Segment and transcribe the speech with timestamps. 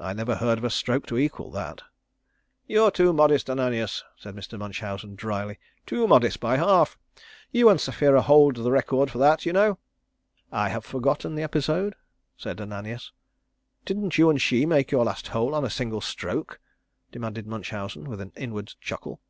[0.00, 1.82] I never heard of a stroke to equal that."
[2.66, 4.58] "You are too modest, Ananias," said Mr.
[4.58, 5.60] Munchausen drily.
[5.86, 6.98] "Too modest by half.
[7.52, 9.78] You and Sapphira hold the record for that, you know."
[10.50, 11.94] "I have forgotten the episode,"
[12.36, 13.12] said Ananias.
[13.84, 16.58] "Didn't you and she make your last hole on a single stroke?"
[17.12, 19.20] demanded Munchausen with an inward chuckle.